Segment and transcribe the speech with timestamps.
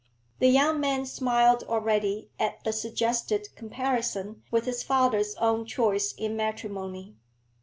[0.39, 6.35] The young man smiled already at the suggested comparison with his father's own choice in
[6.35, 7.17] matrimony.